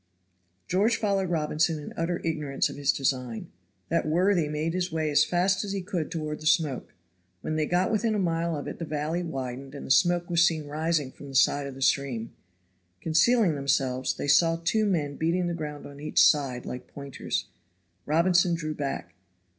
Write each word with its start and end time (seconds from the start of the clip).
George 0.67 0.95
followed 0.97 1.29
Robinson 1.29 1.77
in 1.77 1.93
utter 1.95 2.25
ignorance 2.25 2.69
of 2.69 2.75
his 2.75 2.91
design; 2.91 3.51
that 3.89 4.07
worthy 4.07 4.47
made 4.49 4.73
his 4.73 4.91
way 4.91 5.11
as 5.11 5.23
fast 5.23 5.63
as 5.63 5.73
he 5.73 5.81
could 5.83 6.09
toward 6.09 6.41
the 6.41 6.47
smoke. 6.47 6.95
When 7.41 7.55
they 7.55 7.67
got 7.67 7.91
within 7.91 8.15
a 8.15 8.17
mile 8.17 8.57
of 8.57 8.67
it 8.67 8.79
the 8.79 8.83
valley 8.85 9.21
widened 9.21 9.75
and 9.75 9.85
the 9.85 9.91
smoke 9.91 10.27
was 10.27 10.43
seen 10.43 10.65
rising 10.65 11.11
from 11.11 11.29
the 11.29 11.35
side 11.35 11.67
of 11.67 11.75
the 11.75 11.83
stream. 11.83 12.31
Concealing 12.99 13.53
themselves, 13.53 14.15
they 14.15 14.27
saw 14.27 14.55
two 14.63 14.87
men 14.87 15.17
beating 15.17 15.45
the 15.45 15.53
ground 15.53 15.85
on 15.85 15.99
each 15.99 16.19
side 16.27 16.65
like 16.65 16.87
pointers. 16.87 17.45
Robinson 18.07 18.55
drew 18.55 18.73
back. 18.73 19.13